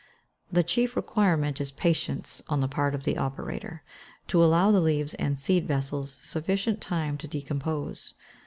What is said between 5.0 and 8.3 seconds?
and seed vessels sufficient time to decompose.